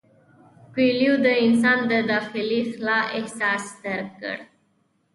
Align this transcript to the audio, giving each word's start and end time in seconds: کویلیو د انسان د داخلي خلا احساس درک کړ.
کویلیو 0.73 1.13
د 1.25 1.27
انسان 1.45 1.79
د 1.91 1.93
داخلي 2.11 2.61
خلا 2.71 2.99
احساس 3.17 3.63
درک 3.83 4.09
کړ. 4.21 4.37